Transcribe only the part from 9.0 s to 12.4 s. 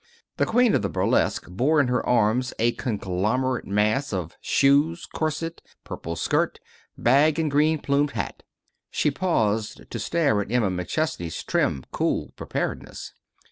paused to stare at Emma McChesney's trim, cool